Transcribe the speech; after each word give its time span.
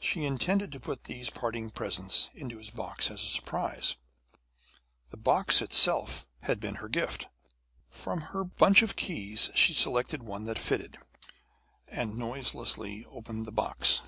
She 0.00 0.24
intended 0.24 0.72
to 0.72 0.80
put 0.80 1.04
these 1.04 1.28
parting 1.28 1.68
presents 1.68 2.30
into 2.32 2.56
his 2.56 2.70
box 2.70 3.10
as 3.10 3.22
a 3.22 3.26
surprise. 3.28 3.96
The 5.10 5.18
box 5.18 5.60
itself 5.60 6.24
had 6.44 6.58
been 6.58 6.76
her 6.76 6.88
gift. 6.88 7.26
From 7.90 8.22
her 8.32 8.44
bunch 8.44 8.80
of 8.80 8.96
keys 8.96 9.50
she 9.54 9.74
selected 9.74 10.22
one 10.22 10.44
that 10.44 10.58
fitted, 10.58 10.96
and 11.86 12.16
noiselessly 12.16 13.04
opened 13.10 13.44
the 13.44 13.52
box. 13.52 14.00